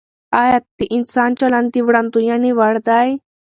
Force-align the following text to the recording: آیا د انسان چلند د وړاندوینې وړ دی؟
آیا 0.41 0.57
د 0.77 0.79
انسان 0.95 1.29
چلند 1.39 1.67
د 1.73 1.75
وړاندوینې 1.87 2.51
وړ 2.59 2.75
دی؟ 2.87 3.07